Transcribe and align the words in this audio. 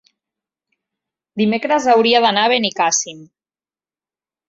Dimecres 1.43 1.87
hauria 1.95 2.25
d'anar 2.27 2.49
a 2.49 2.53
Benicàssim. 2.57 3.25